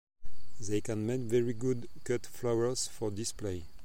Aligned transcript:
They 0.59 0.81
can 0.81 1.05
make 1.05 1.21
very 1.29 1.53
good 1.53 1.87
cut 2.05 2.25
flowers 2.25 2.87
for 2.87 3.11
display. 3.11 3.65